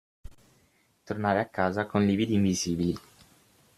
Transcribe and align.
Tornare 1.03 1.39
a 1.39 1.45
casa 1.45 1.85
con 1.85 2.03
lividi 2.03 2.33
invisibili. 2.33 2.97